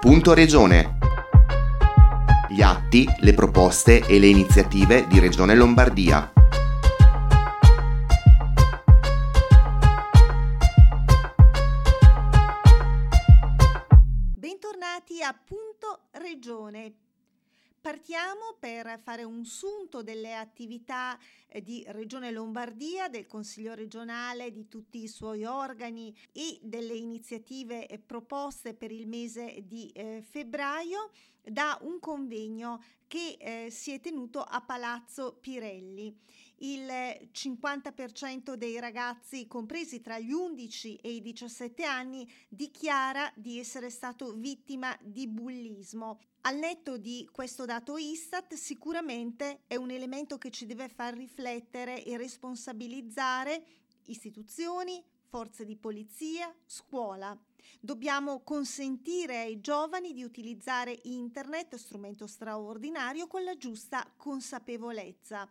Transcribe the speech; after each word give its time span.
Punto 0.00 0.32
Regione. 0.32 0.96
Gli 2.48 2.62
atti, 2.62 3.06
le 3.18 3.34
proposte 3.34 4.00
e 4.06 4.18
le 4.18 4.28
iniziative 4.28 5.04
di 5.06 5.18
Regione 5.18 5.54
Lombardia. 5.54 6.32
Partiamo 17.90 18.54
per 18.56 19.00
fare 19.02 19.24
un 19.24 19.44
sunto 19.44 20.04
delle 20.04 20.36
attività 20.36 21.18
eh, 21.48 21.60
di 21.60 21.82
Regione 21.88 22.30
Lombardia, 22.30 23.08
del 23.08 23.26
Consiglio 23.26 23.74
regionale, 23.74 24.52
di 24.52 24.68
tutti 24.68 25.02
i 25.02 25.08
suoi 25.08 25.44
organi 25.44 26.16
e 26.30 26.60
delle 26.62 26.94
iniziative 26.94 27.88
eh, 27.88 27.98
proposte 27.98 28.74
per 28.74 28.92
il 28.92 29.08
mese 29.08 29.64
di 29.66 29.88
eh, 29.88 30.22
febbraio 30.22 31.10
da 31.42 31.76
un 31.80 31.98
convegno 31.98 32.80
che 33.08 33.36
eh, 33.40 33.70
si 33.70 33.90
è 33.90 33.98
tenuto 33.98 34.40
a 34.40 34.60
Palazzo 34.60 35.36
Pirelli. 35.40 36.16
Il 36.62 36.86
50% 37.32 38.52
dei 38.52 38.78
ragazzi 38.78 39.46
compresi 39.46 40.02
tra 40.02 40.18
gli 40.18 40.30
11 40.30 40.96
e 40.96 41.12
i 41.12 41.22
17 41.22 41.84
anni 41.84 42.30
dichiara 42.50 43.32
di 43.34 43.58
essere 43.58 43.88
stato 43.88 44.34
vittima 44.34 44.94
di 45.00 45.26
bullismo. 45.26 46.20
Al 46.42 46.58
netto 46.58 46.98
di 46.98 47.26
questo 47.32 47.64
dato 47.64 47.96
Istat, 47.96 48.52
sicuramente 48.52 49.62
è 49.66 49.76
un 49.76 49.90
elemento 49.90 50.36
che 50.36 50.50
ci 50.50 50.66
deve 50.66 50.88
far 50.88 51.14
riflettere 51.14 52.04
e 52.04 52.18
responsabilizzare 52.18 53.64
istituzioni, 54.06 55.02
forze 55.30 55.64
di 55.64 55.76
polizia, 55.76 56.54
scuola. 56.66 57.34
Dobbiamo 57.80 58.42
consentire 58.42 59.38
ai 59.38 59.62
giovani 59.62 60.12
di 60.12 60.24
utilizzare 60.24 60.98
internet, 61.04 61.76
strumento 61.76 62.26
straordinario, 62.26 63.26
con 63.28 63.44
la 63.44 63.56
giusta 63.56 64.06
consapevolezza. 64.14 65.50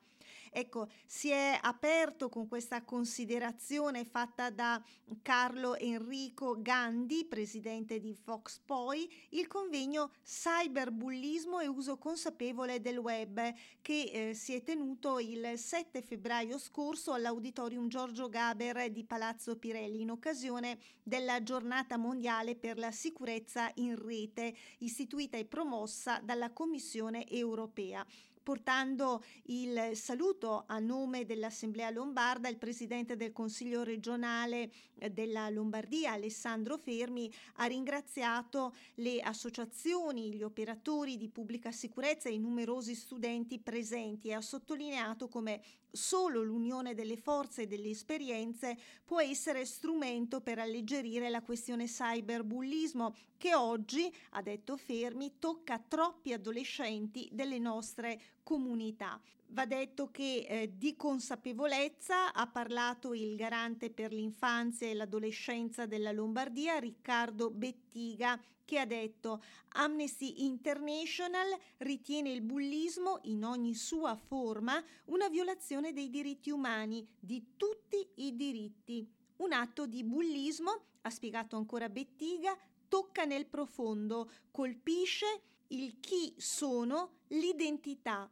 Ecco, 0.52 0.89
si 1.05 1.30
è 1.30 1.58
aperto 1.61 2.30
con 2.30 2.47
questa 2.47 2.83
considerazione 2.83 4.05
fatta 4.05 4.50
da 4.50 4.81
Carlo 5.22 5.75
Enrico 5.75 6.61
Gandhi, 6.61 7.25
presidente 7.25 8.00
di 8.00 8.14
Fox 8.14 8.59
Poi, 8.66 9.09
il 9.30 9.47
convegno 9.47 10.11
Cyberbullismo 10.23 11.59
e 11.59 11.67
uso 11.67 11.97
consapevole 11.97 12.81
del 12.81 12.97
web 12.97 13.53
che 13.81 14.30
eh, 14.30 14.33
si 14.33 14.53
è 14.53 14.64
tenuto 14.64 15.20
il 15.20 15.53
7 15.55 16.02
febbraio 16.02 16.58
scorso 16.58 17.14
all'Auditorium 17.14 17.88
Giorgio 17.88 18.30
Gaber 18.30 18.89
di 18.92 19.03
Palazzo 19.03 19.58
Pirelli 19.58 20.02
in 20.02 20.11
occasione 20.11 20.77
della 21.03 21.42
giornata 21.44 21.97
mondiale 21.97 22.55
per 22.55 22.77
la 22.77 22.92
sicurezza 22.92 23.72
in 23.75 23.95
rete 23.95 24.55
istituita 24.80 25.38
e 25.38 25.45
promossa 25.45 26.20
dalla 26.23 26.52
Commissione 26.52 27.27
europea 27.27 28.05
portando 28.50 29.23
il 29.44 29.92
saluto 29.94 30.64
a 30.66 30.80
nome 30.80 31.23
dell'Assemblea 31.23 31.92
Lombarda 31.92 32.50
il 32.50 32.58
Presidente 32.58 33.16
del 33.16 33.31
Consiglio 33.31 33.83
regionale 33.83 34.72
eh, 34.97 35.11
della 35.11 35.52
Lombardia, 35.52 36.14
Alessandro 36.14 36.80
Fermi, 36.80 37.31
ha 37.58 37.66
ringraziato 37.66 38.73
le 38.95 39.20
associazioni, 39.20 40.33
gli 40.33 40.42
operatori 40.42 41.16
di 41.16 41.30
pubblica 41.30 41.72
sicurezza 41.72 42.27
e 42.27 42.33
i 42.33 42.39
numerosi 42.39 42.95
studenti 42.95 43.59
presenti 43.59 44.30
e 44.30 44.33
ha 44.33 44.42
sottolineato 44.42 45.27
come 45.27 45.61
solo 45.92 46.42
l'unione 46.42 46.94
delle 46.94 47.17
forze 47.17 47.64
e 47.64 47.67
delle 47.67 47.89
esperienze 47.89 48.77
può 49.05 49.20
essere 49.22 49.66
strumento 49.66 50.42
per 50.42 50.59
alleggerire 50.59 51.30
la 51.30 51.42
questione 51.42 51.86
cyberbullismo 51.86 53.16
che 53.38 53.55
oggi, 53.55 54.14
ha 54.31 54.42
detto 54.42 54.75
Fermi, 54.75 55.39
tocca 55.39 55.80
troppi 55.80 56.33
adolescenti 56.33 57.30
delle 57.31 57.58
nostre 57.58 58.20
comunità. 58.50 59.22
Va 59.50 59.67
detto 59.67 60.10
che 60.10 60.48
eh, 60.48 60.71
di 60.76 60.95
consapevolezza 60.95 62.33
ha 62.33 62.48
parlato 62.48 63.14
il 63.14 63.36
garante 63.36 63.92
per 63.92 64.11
l'infanzia 64.11 64.87
e 64.87 64.95
l'adolescenza 64.95 65.86
della 65.86 66.11
Lombardia, 66.11 66.80
Riccardo 66.80 67.52
Bettiga, 67.52 68.42
che 68.65 68.80
ha 68.80 68.87
detto 68.87 69.43
Amnesty 69.73 70.45
International 70.45 71.55
ritiene 71.77 72.32
il 72.32 72.42
bullismo 72.42 73.20
in 73.23 73.43
ogni 73.43 73.76
sua 73.76 74.15
forma 74.15 74.83
una 75.05 75.30
violazione 75.30 75.93
dei 75.93 76.10
diritti 76.10 76.49
umani, 76.49 77.08
di 77.20 77.54
tutti 77.55 78.04
i 78.16 78.36
diritti. 78.36 79.08
Un 79.37 79.54
atto 79.54 79.86
di 79.86 80.04
bullismo, 80.04 80.86
ha 81.02 81.10
spiegato 81.11 81.55
ancora 81.55 81.87
Bettiga, 81.87 82.58
tocca 82.87 83.26
nel 83.26 83.45
profondo, 83.45 84.31
colpisce 84.49 85.42
il 85.67 85.99
chi 85.99 86.33
sono, 86.37 87.17
l'identità. 87.27 88.30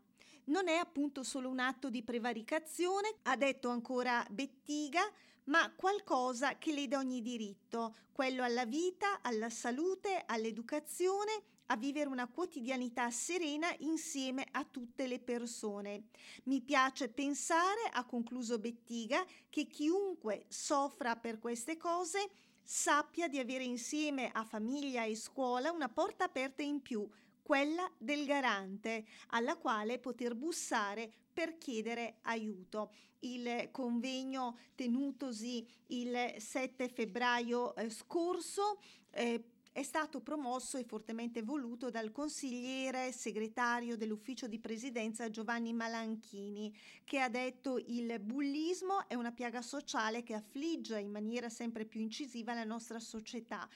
Non 0.48 0.70
è 0.70 0.76
appunto 0.76 1.24
solo 1.24 1.50
un 1.50 1.60
atto 1.60 1.90
di 1.90 2.04
prevaricazione, 2.04 3.16
ha 3.24 3.36
detto 3.36 3.68
ancora 3.68 4.26
Bettiga, 4.30 5.02
ma 5.46 5.74
qualcosa 5.76 6.58
che 6.58 6.74
lede 6.74 6.96
ogni 6.96 7.22
diritto, 7.22 7.96
quello 8.14 8.44
alla 8.44 8.66
vita, 8.66 9.22
alla 9.22 9.50
salute, 9.50 10.24
all'educazione, 10.26 11.32
a 11.68 11.76
vivere 11.76 12.08
una 12.08 12.28
quotidianità 12.28 13.10
serena 13.12 13.68
insieme 13.80 14.46
a 14.52 14.64
tutte 14.64 15.06
le 15.06 15.20
persone. 15.20 16.06
Mi 16.46 16.62
piace 16.62 17.10
pensare, 17.10 17.82
ha 17.92 18.06
concluso 18.06 18.58
Bettiga, 18.58 19.26
che 19.50 19.68
chiunque 19.68 20.46
soffra 20.48 21.18
per 21.18 21.40
queste 21.40 21.76
cose 21.76 22.30
sappia 22.64 23.28
di 23.28 23.40
avere 23.40 23.64
insieme 23.64 24.30
a 24.32 24.46
famiglia 24.46 25.04
e 25.04 25.16
scuola 25.16 25.72
una 25.72 25.90
porta 25.90 26.26
aperta 26.26 26.62
in 26.62 26.82
più, 26.82 27.06
quella 27.48 27.90
del 27.98 28.26
garante, 28.26 29.06
alla 29.28 29.56
quale 29.56 30.00
poter 30.00 30.36
bussare 30.36 31.10
per 31.32 31.58
chiedere 31.58 32.18
aiuto. 32.24 32.92
Il 33.20 33.70
convegno 33.72 34.58
tenutosi 34.76 35.66
il 35.88 36.36
7 36.38 36.90
febbraio 36.90 37.74
eh, 37.78 37.90
scorso 37.90 38.82
eh, 39.12 39.42
è 39.72 39.82
stato 39.82 40.20
promosso 40.20 40.78
e 40.78 40.84
fortemente 40.84 41.42
voluto 41.42 41.90
dal 41.90 42.12
consigliere 42.12 43.14
segretario 43.14 43.96
dell'ufficio 43.96 44.48
di 44.48 44.60
presidenza 44.60 45.30
Giovanni 45.30 45.72
Malanchini, 45.72 46.76
che 47.06 47.20
ha 47.20 47.30
detto 47.30 47.78
il 47.78 48.20
bullismo 48.20 49.08
è 49.08 49.14
una 49.14 49.32
piaga 49.32 49.62
sociale 49.62 50.22
che 50.24 50.34
affligge 50.34 51.00
in 51.00 51.12
maniera 51.12 51.48
sempre 51.48 51.86
più 51.86 52.02
incisiva 52.02 52.54
la 52.54 52.66
nostra 52.66 53.00
società. 53.00 53.70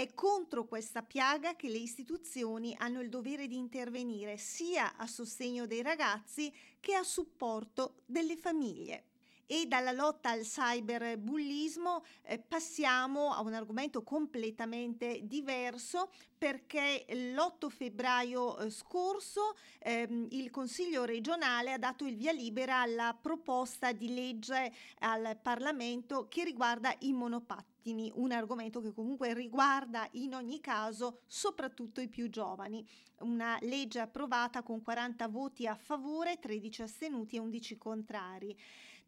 È 0.00 0.14
contro 0.14 0.64
questa 0.64 1.02
piaga 1.02 1.56
che 1.56 1.68
le 1.68 1.76
istituzioni 1.76 2.74
hanno 2.78 3.02
il 3.02 3.10
dovere 3.10 3.46
di 3.46 3.58
intervenire 3.58 4.38
sia 4.38 4.96
a 4.96 5.06
sostegno 5.06 5.66
dei 5.66 5.82
ragazzi 5.82 6.50
che 6.80 6.94
a 6.94 7.02
supporto 7.02 7.96
delle 8.06 8.38
famiglie. 8.38 9.08
E 9.44 9.66
dalla 9.66 9.92
lotta 9.92 10.30
al 10.30 10.40
cyberbullismo 10.40 12.02
eh, 12.22 12.38
passiamo 12.38 13.34
a 13.34 13.42
un 13.42 13.52
argomento 13.52 14.02
completamente 14.02 15.20
diverso 15.24 16.10
perché 16.38 17.04
l'8 17.10 17.68
febbraio 17.68 18.56
eh, 18.56 18.70
scorso 18.70 19.54
ehm, 19.80 20.28
il 20.30 20.48
Consiglio 20.48 21.04
regionale 21.04 21.74
ha 21.74 21.78
dato 21.78 22.06
il 22.06 22.16
via 22.16 22.32
libera 22.32 22.80
alla 22.80 23.14
proposta 23.20 23.92
di 23.92 24.14
legge 24.14 24.72
al 25.00 25.36
Parlamento 25.42 26.26
che 26.28 26.42
riguarda 26.42 26.94
i 27.00 27.12
monopattini, 27.12 27.69
un 27.84 28.32
argomento 28.32 28.80
che 28.80 28.92
comunque 28.92 29.32
riguarda 29.32 30.06
in 30.12 30.34
ogni 30.34 30.60
caso 30.60 31.20
soprattutto 31.26 32.00
i 32.00 32.08
più 32.08 32.28
giovani. 32.28 32.86
Una 33.20 33.58
legge 33.62 34.00
approvata 34.00 34.62
con 34.62 34.82
40 34.82 35.28
voti 35.28 35.66
a 35.66 35.74
favore, 35.74 36.38
13 36.38 36.82
astenuti 36.82 37.36
e 37.36 37.40
11 37.40 37.78
contrari. 37.78 38.56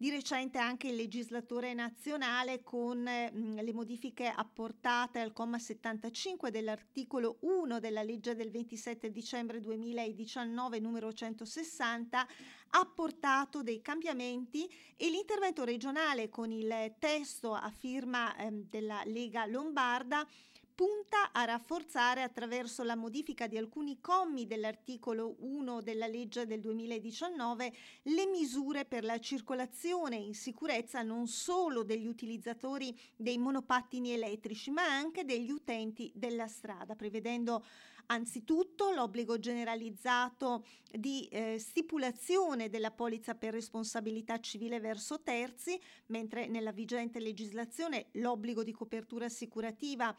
Di 0.03 0.11
recente 0.11 0.59
anche 0.59 0.89
il 0.89 0.97
legislatore 0.97 1.75
nazionale 1.75 2.65
con 2.65 3.03
mh, 3.03 3.63
le 3.63 3.73
modifiche 3.73 4.27
apportate 4.27 5.21
al 5.21 5.33
comma 5.33 5.61
75 5.61 6.51
dell'articolo 6.51 7.37
1 7.43 7.79
della 7.79 8.03
legge 8.03 8.35
del 8.35 8.51
27 8.51 9.13
dicembre 9.13 9.61
2019 9.61 10.81
numero 10.81 11.13
160 11.13 12.19
ha 12.19 12.79
apportato 12.81 13.63
dei 13.63 13.81
cambiamenti 13.81 14.69
e 14.97 15.09
l'intervento 15.09 15.63
regionale 15.63 16.29
con 16.29 16.51
il 16.51 16.95
testo 16.99 17.55
a 17.55 17.71
firma 17.71 18.35
eh, 18.35 18.51
della 18.51 19.03
Lega 19.05 19.47
Lombarda 19.47 20.27
punta 20.75 21.33
a 21.33 21.45
rafforzare 21.45 22.23
attraverso 22.23 22.83
la 22.83 22.97
modifica 22.97 23.47
di 23.47 23.57
alcuni 23.57 24.01
commi 24.01 24.47
dell'articolo 24.47 25.37
1 25.39 25.83
della 25.83 26.07
legge 26.07 26.47
del 26.47 26.61
2019 26.61 27.73
le 28.03 28.27
misure 28.27 28.85
per 28.85 29.05
la 29.05 29.19
circolazione 29.19 30.17
in 30.17 30.35
sicurezza 30.35 31.03
non 31.03 31.27
solo 31.27 31.83
degli 31.83 32.07
utilizzatori 32.07 32.99
dei 33.17 33.39
monopattini 33.39 34.13
elettrici 34.13 34.71
ma 34.71 34.85
anche 34.85 35.25
degli 35.25 35.51
utenti 35.51 36.11
della 36.15 36.49
strada, 36.49 36.95
prevedendo 36.95 37.65
Anzitutto 38.07 38.91
l'obbligo 38.91 39.39
generalizzato 39.39 40.67
di 40.91 41.27
eh, 41.29 41.59
stipulazione 41.59 42.69
della 42.69 42.91
polizza 42.91 43.35
per 43.35 43.55
responsabilità 43.55 44.39
civile 44.41 44.81
verso 44.81 45.23
terzi, 45.23 45.81
mentre 46.07 46.47
nella 46.47 46.73
vigente 46.73 47.21
legislazione 47.21 48.09
l'obbligo 48.13 48.63
di 48.65 48.73
copertura 48.73 49.27
assicurativa 49.27 50.15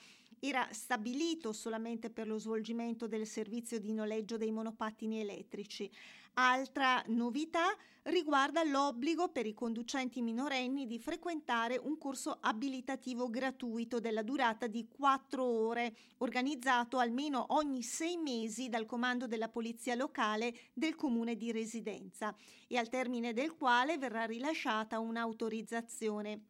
era 0.45 0.67
stabilito 0.71 1.53
solamente 1.53 2.09
per 2.09 2.27
lo 2.27 2.37
svolgimento 2.37 3.07
del 3.07 3.25
servizio 3.25 3.79
di 3.79 3.93
noleggio 3.93 4.35
dei 4.35 4.51
monopattini 4.51 5.21
elettrici. 5.21 5.89
Altra 6.33 7.01
novità 7.07 7.73
riguarda 8.03 8.61
l'obbligo 8.63 9.29
per 9.29 9.45
i 9.45 9.53
conducenti 9.53 10.21
minorenni 10.21 10.85
di 10.85 10.99
frequentare 10.99 11.77
un 11.77 11.97
corso 11.97 12.39
abilitativo 12.41 13.29
gratuito 13.29 14.01
della 14.01 14.21
durata 14.21 14.67
di 14.67 14.85
4 14.89 15.41
ore, 15.41 15.95
organizzato 16.17 16.97
almeno 16.97 17.45
ogni 17.49 17.81
sei 17.81 18.17
mesi 18.17 18.67
dal 18.67 18.85
comando 18.85 19.27
della 19.27 19.47
polizia 19.47 19.95
locale 19.95 20.53
del 20.73 20.95
comune 20.95 21.37
di 21.37 21.53
residenza 21.53 22.35
e 22.67 22.75
al 22.75 22.89
termine 22.89 23.31
del 23.31 23.55
quale 23.55 23.97
verrà 23.97 24.25
rilasciata 24.25 24.99
un'autorizzazione. 24.99 26.41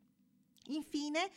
Infine, 0.68 1.30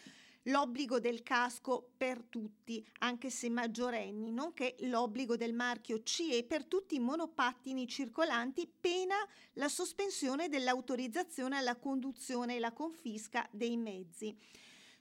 l'obbligo 0.46 0.98
del 1.00 1.22
casco 1.22 1.92
per 1.96 2.22
tutti, 2.28 2.84
anche 2.98 3.30
se 3.30 3.48
maggiorenni, 3.48 4.32
nonché 4.32 4.76
l'obbligo 4.80 5.36
del 5.36 5.54
marchio 5.54 6.02
CE 6.02 6.44
per 6.44 6.66
tutti 6.66 6.96
i 6.96 7.00
monopattini 7.00 7.86
circolanti, 7.86 8.70
pena 8.80 9.16
la 9.54 9.68
sospensione 9.68 10.48
dell'autorizzazione 10.48 11.56
alla 11.56 11.76
conduzione 11.76 12.56
e 12.56 12.58
la 12.60 12.72
confisca 12.72 13.48
dei 13.50 13.76
mezzi. 13.76 14.36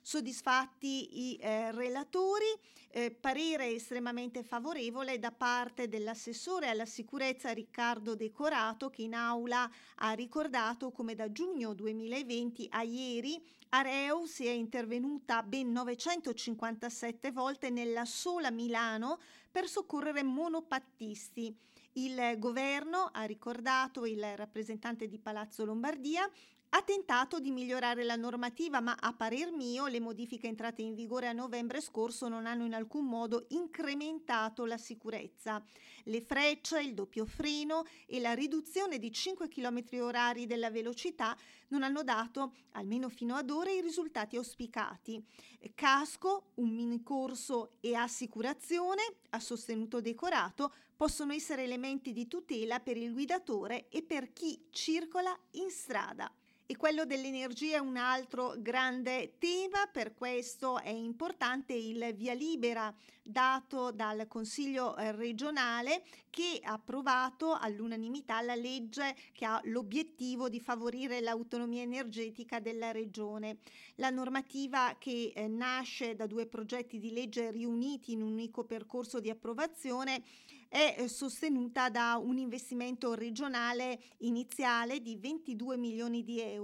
Soddisfatti 0.06 1.30
i 1.30 1.36
eh, 1.40 1.72
relatori, 1.72 2.44
eh, 2.90 3.10
parere 3.10 3.70
estremamente 3.70 4.44
favorevole 4.44 5.18
da 5.18 5.32
parte 5.32 5.88
dell'assessore 5.88 6.68
alla 6.68 6.86
sicurezza 6.86 7.50
Riccardo 7.50 8.14
Decorato 8.14 8.88
che 8.88 9.02
in 9.02 9.14
aula 9.14 9.68
ha 9.96 10.12
ricordato 10.12 10.92
come 10.92 11.16
da 11.16 11.32
giugno 11.32 11.74
2020 11.74 12.68
a 12.70 12.82
ieri 12.84 13.44
Areu 13.70 14.26
si 14.26 14.46
è 14.46 14.52
intervenuta 14.52 15.42
ben 15.42 15.72
957 15.72 17.32
volte 17.32 17.70
nella 17.70 18.04
sola 18.04 18.52
Milano 18.52 19.18
per 19.50 19.66
soccorrere 19.66 20.22
monopattisti. 20.22 21.52
Il 21.94 22.36
governo, 22.38 23.08
ha 23.12 23.24
ricordato 23.24 24.04
il 24.04 24.22
rappresentante 24.36 25.08
di 25.08 25.18
Palazzo 25.18 25.64
Lombardia, 25.64 26.30
ha 26.70 26.82
tentato 26.82 27.38
di 27.40 27.50
migliorare 27.50 28.04
la 28.04 28.16
normativa, 28.16 28.80
ma 28.80 28.96
a 28.98 29.12
parer 29.12 29.50
mio 29.50 29.86
le 29.86 30.00
modifiche 30.00 30.46
entrate 30.46 30.82
in 30.82 30.94
vigore 30.94 31.28
a 31.28 31.32
novembre 31.32 31.80
scorso 31.80 32.28
non 32.28 32.46
hanno 32.46 32.64
in 32.64 32.74
alcun 32.74 33.06
modo 33.06 33.46
incrementato 33.50 34.64
la 34.64 34.76
sicurezza. 34.76 35.62
Le 36.04 36.20
frecce, 36.20 36.80
il 36.80 36.94
doppio 36.94 37.24
freno 37.24 37.84
e 38.06 38.20
la 38.20 38.34
riduzione 38.34 38.98
di 38.98 39.10
5 39.10 39.48
km 39.48 39.84
orari 40.00 40.46
della 40.46 40.70
velocità 40.70 41.36
non 41.68 41.82
hanno 41.82 42.02
dato, 42.02 42.52
almeno 42.72 43.08
fino 43.08 43.34
ad 43.34 43.50
ora, 43.50 43.70
i 43.70 43.80
risultati 43.80 44.36
auspicati. 44.36 45.24
Casco, 45.74 46.50
un 46.54 46.68
mini 46.68 47.02
corso 47.02 47.76
e 47.80 47.94
assicurazione, 47.94 49.02
ha 49.30 49.40
sostenuto 49.40 50.00
Decorato, 50.00 50.72
possono 50.96 51.32
essere 51.32 51.64
elementi 51.64 52.12
di 52.12 52.26
tutela 52.28 52.80
per 52.80 52.96
il 52.96 53.12
guidatore 53.12 53.88
e 53.88 54.02
per 54.02 54.32
chi 54.32 54.66
circola 54.70 55.36
in 55.52 55.70
strada. 55.70 56.32
E 56.68 56.76
quello 56.76 57.04
dell'energia 57.04 57.76
è 57.76 57.78
un 57.78 57.96
altro 57.96 58.56
grande 58.58 59.38
tema, 59.38 59.86
per 59.86 60.14
questo 60.14 60.80
è 60.80 60.88
importante 60.88 61.74
il 61.74 62.12
via 62.16 62.34
libera 62.34 62.92
dato 63.22 63.92
dal 63.92 64.26
Consiglio 64.26 64.96
eh, 64.96 65.12
regionale 65.12 66.02
che 66.28 66.58
ha 66.64 66.72
approvato 66.72 67.54
all'unanimità 67.54 68.40
la 68.40 68.56
legge 68.56 69.14
che 69.32 69.44
ha 69.44 69.60
l'obiettivo 69.66 70.48
di 70.48 70.58
favorire 70.58 71.20
l'autonomia 71.20 71.82
energetica 71.82 72.58
della 72.58 72.90
regione. 72.90 73.58
La 73.96 74.10
normativa 74.10 74.96
che 74.98 75.32
eh, 75.34 75.46
nasce 75.46 76.16
da 76.16 76.26
due 76.26 76.46
progetti 76.46 76.98
di 76.98 77.12
legge 77.12 77.52
riuniti 77.52 78.10
in 78.10 78.22
un 78.22 78.32
unico 78.32 78.64
percorso 78.64 79.20
di 79.20 79.30
approvazione 79.30 80.24
è 80.68 80.96
eh, 80.98 81.08
sostenuta 81.08 81.88
da 81.90 82.20
un 82.20 82.38
investimento 82.38 83.14
regionale 83.14 84.00
iniziale 84.18 85.00
di 85.00 85.16
22 85.16 85.76
milioni 85.76 86.24
di 86.24 86.40
euro 86.40 86.55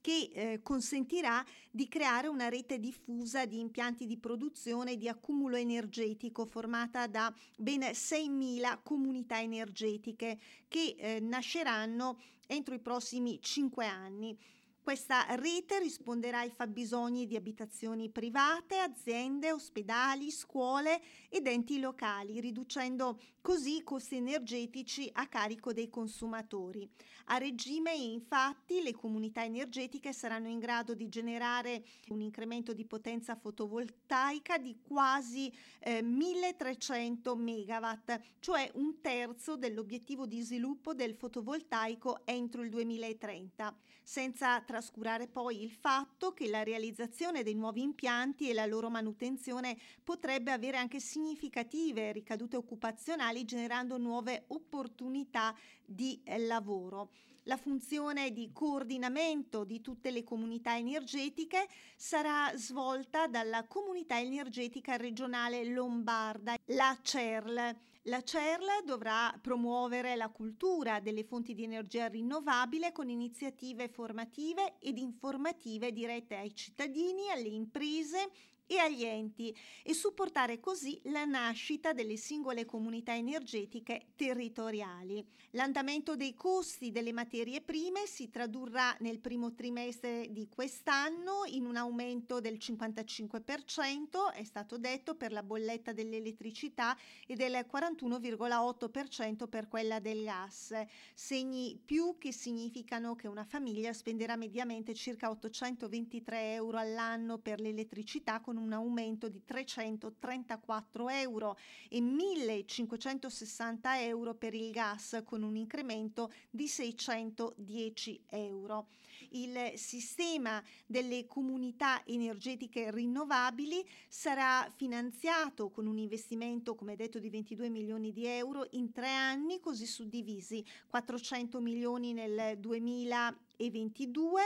che 0.00 0.30
eh, 0.32 0.60
consentirà 0.62 1.44
di 1.70 1.88
creare 1.88 2.28
una 2.28 2.48
rete 2.48 2.78
diffusa 2.78 3.44
di 3.46 3.58
impianti 3.58 4.06
di 4.06 4.18
produzione 4.18 4.96
di 4.96 5.08
accumulo 5.08 5.56
energetico 5.56 6.44
formata 6.44 7.06
da 7.06 7.34
ben 7.56 7.80
6.000 7.80 8.78
comunità 8.82 9.40
energetiche 9.40 10.38
che 10.68 10.94
eh, 10.98 11.20
nasceranno 11.20 12.18
entro 12.46 12.74
i 12.74 12.80
prossimi 12.80 13.40
cinque 13.40 13.86
anni. 13.86 14.36
Questa 14.84 15.24
rete 15.36 15.78
risponderà 15.78 16.40
ai 16.40 16.50
fabbisogni 16.50 17.26
di 17.26 17.36
abitazioni 17.36 18.10
private, 18.10 18.80
aziende, 18.80 19.50
ospedali, 19.50 20.30
scuole 20.30 21.00
ed 21.30 21.46
enti 21.46 21.80
locali, 21.80 22.38
riducendo 22.38 23.18
così 23.40 23.76
i 23.76 23.82
costi 23.82 24.16
energetici 24.16 25.08
a 25.14 25.26
carico 25.26 25.72
dei 25.72 25.88
consumatori. 25.88 26.86
A 27.28 27.38
regime, 27.38 27.94
infatti, 27.94 28.82
le 28.82 28.92
comunità 28.92 29.42
energetiche 29.42 30.12
saranno 30.12 30.48
in 30.48 30.58
grado 30.58 30.94
di 30.94 31.08
generare 31.08 31.82
un 32.08 32.20
incremento 32.20 32.74
di 32.74 32.84
potenza 32.84 33.34
fotovoltaica 33.34 34.58
di 34.58 34.76
quasi 34.82 35.50
eh, 35.80 36.02
1300 36.02 37.34
megawatt, 37.34 38.20
cioè 38.40 38.70
un 38.74 39.00
terzo 39.00 39.56
dell'obiettivo 39.56 40.26
di 40.26 40.42
sviluppo 40.42 40.92
del 40.92 41.14
fotovoltaico 41.14 42.26
entro 42.26 42.62
il 42.62 42.68
2030, 42.68 43.74
senza 44.02 44.60
trascurare 44.60 45.26
poi 45.26 45.62
il 45.62 45.70
fatto 45.70 46.34
che 46.34 46.46
la 46.48 46.62
realizzazione 46.62 47.42
dei 47.42 47.54
nuovi 47.54 47.80
impianti 47.80 48.50
e 48.50 48.52
la 48.52 48.66
loro 48.66 48.90
manutenzione 48.90 49.78
potrebbe 50.02 50.52
avere 50.52 50.76
anche 50.76 51.00
significative 51.00 52.12
ricadute 52.12 52.56
occupazionali 52.56 53.46
generando 53.46 53.96
nuove 53.96 54.44
opportunità 54.48 55.56
di 55.86 56.20
eh, 56.22 56.38
lavoro. 56.38 57.13
La 57.46 57.58
funzione 57.58 58.32
di 58.32 58.52
coordinamento 58.52 59.64
di 59.64 59.82
tutte 59.82 60.10
le 60.10 60.24
comunità 60.24 60.78
energetiche 60.78 61.68
sarà 61.94 62.50
svolta 62.56 63.26
dalla 63.26 63.66
comunità 63.66 64.18
energetica 64.18 64.96
regionale 64.96 65.62
lombarda, 65.64 66.56
la 66.68 66.98
CERL. 67.02 67.76
La 68.04 68.22
CERL 68.22 68.84
dovrà 68.86 69.38
promuovere 69.42 70.16
la 70.16 70.30
cultura 70.30 71.00
delle 71.00 71.22
fonti 71.22 71.52
di 71.52 71.64
energia 71.64 72.06
rinnovabile 72.06 72.92
con 72.92 73.10
iniziative 73.10 73.88
formative 73.88 74.76
ed 74.78 74.96
informative 74.96 75.92
dirette 75.92 76.36
ai 76.36 76.54
cittadini, 76.54 77.30
alle 77.30 77.48
imprese 77.48 78.30
e 78.66 78.78
agli 78.78 79.04
enti 79.04 79.54
e 79.82 79.94
supportare 79.94 80.60
così 80.60 81.00
la 81.04 81.24
nascita 81.24 81.92
delle 81.92 82.16
singole 82.16 82.64
comunità 82.64 83.14
energetiche 83.14 84.12
territoriali. 84.16 85.24
L'andamento 85.50 86.16
dei 86.16 86.34
costi 86.34 86.90
delle 86.90 87.12
materie 87.12 87.60
prime 87.60 88.06
si 88.06 88.28
tradurrà 88.30 88.96
nel 89.00 89.20
primo 89.20 89.54
trimestre 89.54 90.28
di 90.30 90.48
quest'anno 90.48 91.42
in 91.46 91.64
un 91.66 91.76
aumento 91.76 92.40
del 92.40 92.54
55%, 92.54 94.32
è 94.32 94.44
stato 94.44 94.78
detto, 94.78 95.14
per 95.14 95.30
la 95.32 95.42
bolletta 95.42 95.92
dell'elettricità 95.92 96.96
e 97.26 97.34
del 97.36 97.52
41,8% 97.70 99.48
per 99.48 99.68
quella 99.68 100.00
del 100.00 100.24
gas, 100.24 100.74
segni 101.14 101.80
più 101.84 102.16
che 102.18 102.32
significano 102.32 103.14
che 103.14 103.28
una 103.28 103.44
famiglia 103.44 103.92
spenderà 103.92 104.36
mediamente 104.36 104.94
circa 104.94 105.30
823 105.30 106.54
euro 106.54 106.78
all'anno 106.78 107.38
per 107.38 107.60
l'elettricità 107.60 108.40
con 108.40 108.53
con 108.54 108.62
un 108.62 108.72
aumento 108.72 109.28
di 109.28 109.42
334 109.44 111.08
euro 111.08 111.58
e 111.88 112.00
1560 112.00 114.00
euro 114.02 114.34
per 114.34 114.54
il 114.54 114.70
gas 114.70 115.20
con 115.24 115.42
un 115.42 115.56
incremento 115.56 116.32
di 116.50 116.68
610 116.68 118.22
euro. 118.28 118.86
Il 119.30 119.72
sistema 119.74 120.62
delle 120.86 121.26
comunità 121.26 122.04
energetiche 122.06 122.92
rinnovabili 122.92 123.84
sarà 124.06 124.70
finanziato 124.76 125.70
con 125.70 125.86
un 125.86 125.98
investimento, 125.98 126.76
come 126.76 126.94
detto, 126.94 127.18
di 127.18 127.30
22 127.30 127.68
milioni 127.68 128.12
di 128.12 128.26
euro 128.26 128.68
in 128.72 128.92
tre 128.92 129.10
anni, 129.10 129.58
così 129.58 129.86
suddivisi 129.86 130.64
400 130.86 131.60
milioni 131.60 132.12
nel 132.12 132.58
2022. 132.58 134.42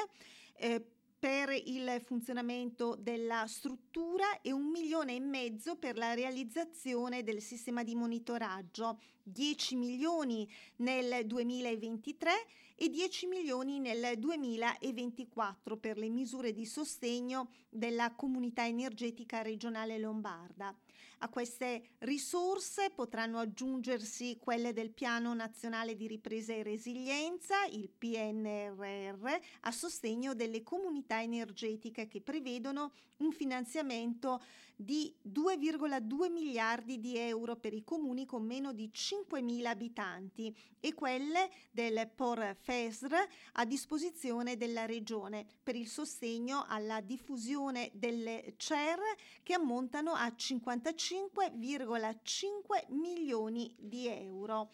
Eh, 0.60 0.84
per 1.18 1.50
il 1.50 2.00
funzionamento 2.04 2.94
della 2.94 3.44
struttura 3.48 4.40
e 4.40 4.52
un 4.52 4.70
milione 4.70 5.16
e 5.16 5.20
mezzo 5.20 5.74
per 5.76 5.96
la 5.96 6.14
realizzazione 6.14 7.24
del 7.24 7.42
sistema 7.42 7.82
di 7.82 7.96
monitoraggio, 7.96 9.00
10 9.24 9.74
milioni 9.74 10.48
nel 10.76 11.26
2023 11.26 12.30
e 12.76 12.88
10 12.88 13.26
milioni 13.26 13.80
nel 13.80 14.16
2024 14.16 15.76
per 15.76 15.98
le 15.98 16.08
misure 16.08 16.52
di 16.52 16.64
sostegno 16.64 17.50
della 17.68 18.14
comunità 18.14 18.64
energetica 18.64 19.42
regionale 19.42 19.98
lombarda. 19.98 20.72
A 21.20 21.28
queste 21.28 21.82
risorse 22.00 22.90
potranno 22.94 23.38
aggiungersi 23.38 24.36
quelle 24.38 24.72
del 24.72 24.90
Piano 24.90 25.34
Nazionale 25.34 25.96
di 25.96 26.06
Ripresa 26.06 26.52
e 26.52 26.62
Resilienza, 26.62 27.64
il 27.72 27.88
PNRR, 27.88 29.26
a 29.62 29.72
sostegno 29.72 30.34
delle 30.34 30.62
comunità 30.62 31.20
energetiche 31.20 32.06
che 32.06 32.20
prevedono 32.20 32.92
un 33.18 33.32
finanziamento 33.32 34.40
di 34.80 35.12
2,2 35.28 36.30
miliardi 36.30 37.00
di 37.00 37.16
euro 37.16 37.56
per 37.56 37.74
i 37.74 37.82
comuni 37.82 38.26
con 38.26 38.44
meno 38.44 38.72
di 38.72 38.88
5.000 38.94 39.64
abitanti 39.64 40.56
e 40.78 40.94
quelle 40.94 41.50
del 41.72 42.08
POR 42.14 42.54
FESR 42.56 43.12
a 43.54 43.64
disposizione 43.64 44.56
della 44.56 44.86
Regione 44.86 45.44
per 45.64 45.74
il 45.74 45.88
sostegno 45.88 46.64
alla 46.68 47.00
diffusione 47.00 47.90
delle 47.92 48.54
CER 48.56 49.00
che 49.42 49.54
ammontano 49.54 50.12
a 50.12 50.28
55,5 50.28 52.84
milioni 52.90 53.74
di 53.76 54.06
euro 54.06 54.70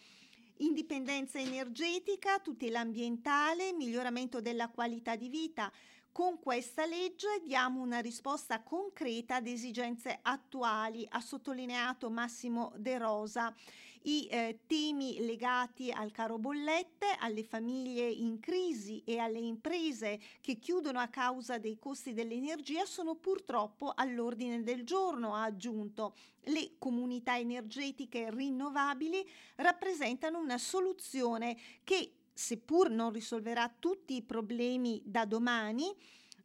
indipendenza 0.59 1.39
energetica, 1.39 2.39
tutela 2.39 2.79
ambientale, 2.79 3.73
miglioramento 3.73 4.39
della 4.39 4.69
qualità 4.69 5.17
di 5.17 5.27
vita. 5.27 5.69
Con 6.15 6.39
questa 6.39 6.85
legge 6.85 7.41
diamo 7.43 7.81
una 7.81 7.99
risposta 7.99 8.63
concreta 8.63 9.35
ad 9.35 9.47
esigenze 9.47 10.17
attuali, 10.21 11.05
ha 11.09 11.19
sottolineato 11.19 12.09
Massimo 12.09 12.71
De 12.77 12.97
Rosa 12.97 13.53
i 14.03 14.25
eh, 14.27 14.59
temi 14.65 15.25
legati 15.25 15.91
al 15.91 16.11
caro 16.11 16.37
bollette, 16.37 17.17
alle 17.19 17.43
famiglie 17.43 18.07
in 18.07 18.39
crisi 18.39 19.03
e 19.03 19.17
alle 19.17 19.39
imprese 19.39 20.17
che 20.39 20.57
chiudono 20.57 20.99
a 20.99 21.09
causa 21.09 21.57
dei 21.57 21.77
costi 21.77 22.13
dell'energia 22.13 22.85
sono 22.85 23.15
purtroppo 23.15 23.91
all'ordine 23.93 24.63
del 24.63 24.85
giorno, 24.85 25.35
ha 25.35 25.43
aggiunto. 25.43 26.15
Le 26.43 26.75
comunità 26.77 27.37
energetiche 27.37 28.29
rinnovabili 28.31 29.27
rappresentano 29.55 30.39
una 30.39 30.57
soluzione 30.57 31.57
che, 31.83 32.11
seppur 32.35 32.89
non 32.89 33.11
risolverà 33.11 33.73
tutti 33.79 34.17
i 34.17 34.21
problemi 34.21 35.01
da 35.05 35.25
domani, 35.25 35.95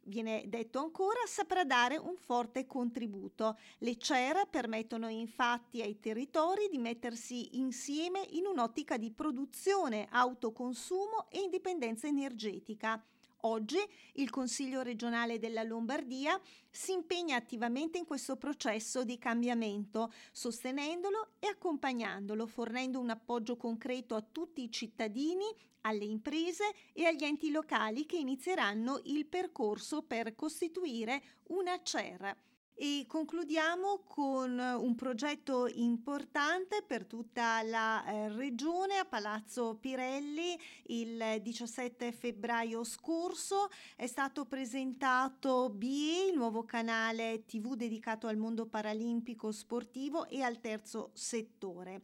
viene 0.05 0.45
detto 0.47 0.79
ancora, 0.79 1.19
saprà 1.27 1.63
dare 1.63 1.97
un 1.97 2.15
forte 2.15 2.65
contributo. 2.65 3.57
Le 3.79 3.97
CER 3.97 4.47
permettono 4.49 5.09
infatti 5.09 5.81
ai 5.81 5.99
territori 5.99 6.69
di 6.71 6.77
mettersi 6.77 7.57
insieme 7.59 8.25
in 8.31 8.45
un'ottica 8.45 8.97
di 8.97 9.11
produzione, 9.11 10.07
autoconsumo 10.09 11.27
e 11.29 11.41
indipendenza 11.41 12.07
energetica. 12.07 13.03
Oggi 13.43 13.77
il 14.13 14.29
Consiglio 14.29 14.81
regionale 14.81 15.39
della 15.39 15.63
Lombardia 15.63 16.39
si 16.69 16.91
impegna 16.91 17.35
attivamente 17.35 17.97
in 17.97 18.05
questo 18.05 18.35
processo 18.35 19.03
di 19.03 19.17
cambiamento, 19.17 20.11
sostenendolo 20.31 21.29
e 21.39 21.47
accompagnandolo, 21.47 22.45
fornendo 22.45 22.99
un 22.99 23.09
appoggio 23.09 23.57
concreto 23.57 24.13
a 24.13 24.21
tutti 24.21 24.61
i 24.61 24.71
cittadini, 24.71 25.45
alle 25.81 26.05
imprese 26.05 26.71
e 26.93 27.05
agli 27.05 27.23
enti 27.23 27.49
locali 27.49 28.05
che 28.05 28.17
inizieranno 28.17 29.01
il 29.05 29.25
percorso 29.25 30.03
per 30.03 30.35
costituire 30.35 31.21
una 31.47 31.81
CER. 31.81 32.50
E 32.83 33.05
concludiamo 33.07 34.01
con 34.07 34.57
un 34.57 34.95
progetto 34.95 35.67
importante 35.67 36.81
per 36.81 37.05
tutta 37.05 37.61
la 37.61 38.03
eh, 38.03 38.29
regione 38.29 38.97
a 38.97 39.05
Palazzo 39.05 39.77
Pirelli 39.79 40.57
il 40.85 41.37
17 41.43 42.11
febbraio 42.11 42.83
scorso 42.83 43.69
è 43.95 44.07
stato 44.07 44.45
presentato 44.45 45.69
BE, 45.69 46.29
il 46.31 46.35
nuovo 46.35 46.65
canale 46.65 47.43
TV 47.45 47.75
dedicato 47.75 48.25
al 48.25 48.37
mondo 48.37 48.65
paralimpico 48.65 49.51
sportivo 49.51 50.27
e 50.27 50.41
al 50.41 50.59
terzo 50.59 51.11
settore. 51.13 52.01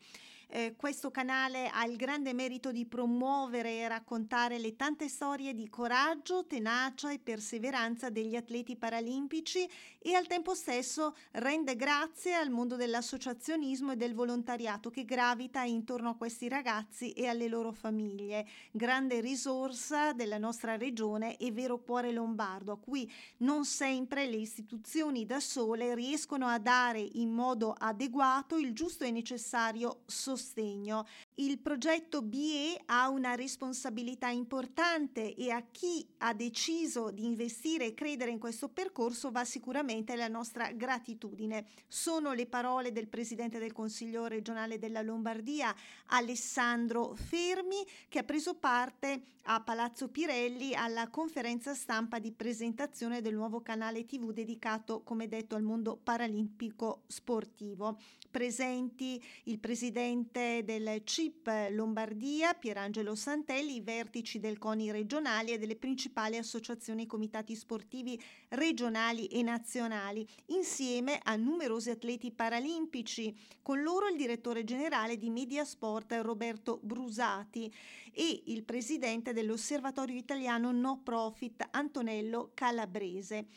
Eh, 0.49 0.75
questo 0.77 1.11
canale 1.11 1.67
ha 1.67 1.83
il 1.85 1.97
grande 1.97 2.33
merito 2.33 2.71
di 2.71 2.85
promuovere 2.85 3.79
e 3.79 3.87
raccontare 3.89 4.57
le 4.59 4.77
tante 4.77 5.09
storie 5.09 5.53
di 5.53 5.67
coraggio, 5.67 6.45
tenacia 6.47 7.11
e 7.11 7.19
perseveranza 7.19 8.09
degli 8.09 8.33
atleti 8.33 8.77
paralimpici 8.77 9.69
e 9.99 10.13
al 10.13 10.25
tempo 10.25 10.55
stesso 10.55 11.17
rende 11.31 11.75
grazie 11.75 12.33
al 12.33 12.49
mondo 12.49 12.77
dell'associazionismo 12.77 13.91
e 13.91 13.95
del 13.97 14.13
volontariato 14.13 14.89
che 14.89 15.03
gravita 15.03 15.63
intorno 15.63 16.11
a 16.11 16.15
questi 16.15 16.47
ragazzi 16.47 17.11
e 17.11 17.27
alle 17.27 17.49
loro 17.49 17.73
famiglie. 17.73 18.47
Grande 18.71 19.19
risorsa 19.19 20.13
della 20.13 20.37
nostra 20.37 20.77
regione 20.77 21.35
e 21.35 21.51
vero 21.51 21.79
cuore 21.79 22.13
lombardo, 22.13 22.71
a 22.71 22.79
cui 22.79 23.11
non 23.39 23.65
sempre 23.65 24.25
le 24.25 24.37
istituzioni 24.37 25.25
da 25.25 25.41
sole 25.41 25.93
riescono 25.93 26.47
a 26.47 26.57
dare 26.57 27.01
in 27.01 27.31
modo 27.31 27.75
adeguato 27.77 28.57
il 28.57 28.71
giusto 28.71 29.03
e 29.03 29.11
necessario 29.11 30.03
sostegno 30.05 30.35
sostegno. 30.37 31.07
Il 31.35 31.57
progetto 31.59 32.21
BE 32.21 32.79
ha 32.85 33.09
una 33.09 33.33
responsabilità 33.33 34.29
importante 34.29 35.33
e 35.35 35.49
a 35.49 35.63
chi 35.71 36.07
ha 36.19 36.33
deciso 36.33 37.09
di 37.09 37.25
investire 37.25 37.87
e 37.87 37.93
credere 37.93 38.31
in 38.31 38.39
questo 38.39 38.69
percorso 38.69 39.31
va 39.31 39.43
sicuramente 39.43 40.15
la 40.15 40.27
nostra 40.27 40.71
gratitudine. 40.71 41.65
Sono 41.87 42.33
le 42.33 42.45
parole 42.45 42.91
del 42.91 43.07
Presidente 43.07 43.57
del 43.57 43.73
Consiglio 43.73 44.27
regionale 44.27 44.77
della 44.77 45.01
Lombardia, 45.01 45.75
Alessandro 46.07 47.15
Fermi, 47.15 47.83
che 48.07 48.19
ha 48.19 48.23
preso 48.23 48.55
parte 48.55 49.23
a 49.49 49.61
Palazzo 49.61 50.09
Pirelli 50.09 50.75
alla 50.75 51.09
conferenza 51.09 51.73
stampa 51.73 52.19
di 52.19 52.31
presentazione 52.31 53.21
del 53.21 53.33
nuovo 53.33 53.61
canale 53.61 54.05
TV 54.05 54.31
dedicato, 54.33 55.01
come 55.03 55.27
detto, 55.27 55.55
al 55.55 55.63
mondo 55.63 55.95
paralimpico 55.95 57.03
sportivo. 57.07 57.97
Presenti 58.29 59.23
il 59.45 59.59
Presidente 59.59 60.26
del 60.31 61.01
CIP 61.03 61.69
Lombardia, 61.71 62.53
Pierangelo 62.53 63.15
Santelli, 63.15 63.75
i 63.75 63.81
vertici 63.81 64.39
del 64.39 64.57
CONI 64.57 64.91
regionali 64.91 65.51
e 65.51 65.57
delle 65.57 65.75
principali 65.75 66.37
associazioni 66.37 67.03
e 67.03 67.05
comitati 67.05 67.55
sportivi 67.55 68.19
regionali 68.49 69.27
e 69.27 69.41
nazionali, 69.41 70.27
insieme 70.47 71.19
a 71.23 71.35
numerosi 71.35 71.89
atleti 71.89 72.31
paralimpici, 72.31 73.35
con 73.61 73.81
loro 73.81 74.07
il 74.07 74.17
direttore 74.17 74.63
generale 74.63 75.17
di 75.17 75.29
Mediasport 75.29 76.11
Roberto 76.21 76.79
Brusati 76.81 77.71
e 78.11 78.43
il 78.45 78.63
presidente 78.63 79.33
dell'Osservatorio 79.33 80.17
Italiano 80.17 80.71
No 80.71 81.01
Profit 81.03 81.67
Antonello 81.71 82.51
Calabrese. 82.53 83.47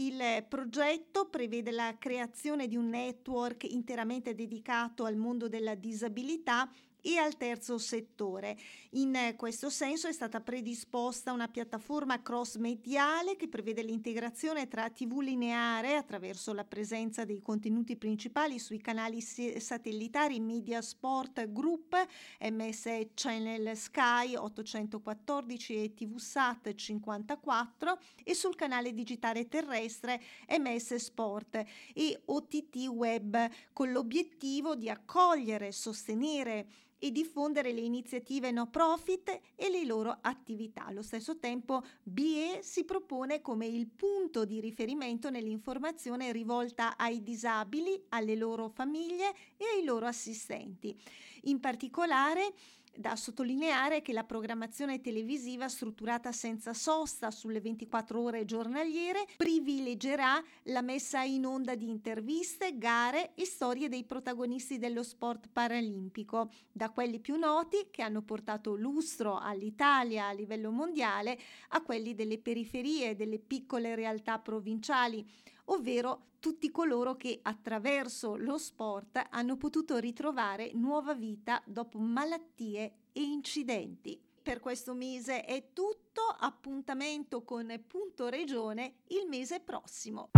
Il 0.00 0.46
progetto 0.48 1.28
prevede 1.28 1.70
la 1.70 1.94
creazione 1.98 2.66
di 2.66 2.74
un 2.74 2.88
network 2.88 3.64
interamente 3.64 4.34
dedicato 4.34 5.04
al 5.04 5.16
mondo 5.16 5.46
della 5.46 5.74
disabilità 5.74 6.70
e 7.02 7.16
al 7.16 7.36
terzo 7.36 7.78
settore. 7.78 8.56
In 8.90 9.34
questo 9.36 9.70
senso 9.70 10.08
è 10.08 10.12
stata 10.12 10.40
predisposta 10.40 11.32
una 11.32 11.48
piattaforma 11.48 12.22
cross-mediale 12.22 13.36
che 13.36 13.48
prevede 13.48 13.82
l'integrazione 13.82 14.68
tra 14.68 14.90
TV 14.90 15.20
lineare 15.20 15.96
attraverso 15.96 16.52
la 16.52 16.64
presenza 16.64 17.24
dei 17.24 17.40
contenuti 17.40 17.96
principali 17.96 18.58
sui 18.58 18.80
canali 18.80 19.20
satellitari 19.20 20.40
Media 20.40 20.82
Sport 20.82 21.52
Group, 21.52 21.94
MS 22.40 23.08
Channel 23.14 23.76
Sky 23.76 24.36
814 24.36 25.82
e 25.82 25.94
TV 25.94 26.16
Sat 26.16 26.74
54 26.74 27.98
e 28.24 28.34
sul 28.34 28.56
canale 28.56 28.92
digitale 28.92 29.48
terrestre 29.48 30.20
MS 30.48 30.94
Sport 30.96 31.62
e 31.94 32.20
OTT 32.24 32.76
Web 32.88 33.48
con 33.72 33.90
l'obiettivo 33.92 34.74
di 34.74 34.88
accogliere, 34.88 35.72
sostenere 35.72 36.66
e 37.00 37.10
diffondere 37.10 37.72
le 37.72 37.80
iniziative 37.80 38.52
no 38.52 38.68
profit 38.68 39.40
e 39.56 39.70
le 39.70 39.84
loro 39.84 40.18
attività. 40.20 40.84
Allo 40.84 41.02
stesso 41.02 41.38
tempo 41.38 41.82
BE 42.02 42.60
si 42.62 42.84
propone 42.84 43.40
come 43.40 43.66
il 43.66 43.88
punto 43.88 44.44
di 44.44 44.60
riferimento 44.60 45.30
nell'informazione 45.30 46.30
rivolta 46.30 46.96
ai 46.96 47.22
disabili, 47.22 48.04
alle 48.10 48.36
loro 48.36 48.68
famiglie 48.68 49.34
e 49.56 49.64
ai 49.74 49.84
loro 49.84 50.06
assistenti. 50.06 50.96
In 51.44 51.58
particolare 51.58 52.52
da 52.96 53.16
sottolineare 53.16 54.02
che 54.02 54.12
la 54.12 54.24
programmazione 54.24 55.00
televisiva 55.00 55.68
strutturata 55.68 56.32
senza 56.32 56.74
sosta 56.74 57.30
sulle 57.30 57.60
24 57.60 58.20
ore 58.20 58.44
giornaliere 58.44 59.24
privilegerà 59.36 60.42
la 60.64 60.82
messa 60.82 61.22
in 61.22 61.46
onda 61.46 61.74
di 61.74 61.88
interviste, 61.88 62.76
gare 62.76 63.32
e 63.34 63.44
storie 63.44 63.88
dei 63.88 64.04
protagonisti 64.04 64.78
dello 64.78 65.02
sport 65.02 65.48
paralimpico, 65.52 66.50
da 66.72 66.90
quelli 66.90 67.20
più 67.20 67.36
noti 67.36 67.88
che 67.90 68.02
hanno 68.02 68.22
portato 68.22 68.74
lustro 68.74 69.38
all'Italia 69.38 70.26
a 70.26 70.32
livello 70.32 70.70
mondiale 70.70 71.38
a 71.68 71.82
quelli 71.82 72.14
delle 72.14 72.38
periferie, 72.38 73.16
delle 73.16 73.38
piccole 73.38 73.94
realtà 73.94 74.38
provinciali 74.38 75.26
ovvero 75.70 76.28
tutti 76.40 76.70
coloro 76.70 77.16
che 77.16 77.38
attraverso 77.42 78.36
lo 78.36 78.56
sport 78.56 79.22
hanno 79.30 79.56
potuto 79.56 79.98
ritrovare 79.98 80.70
nuova 80.74 81.14
vita 81.14 81.62
dopo 81.66 81.98
malattie 81.98 82.92
e 83.12 83.20
incidenti. 83.20 84.18
Per 84.42 84.58
questo 84.60 84.94
mese 84.94 85.44
è 85.44 85.72
tutto, 85.72 86.22
appuntamento 86.38 87.42
con 87.42 87.68
Punto 87.86 88.28
Regione 88.28 89.00
il 89.08 89.26
mese 89.28 89.60
prossimo. 89.60 90.30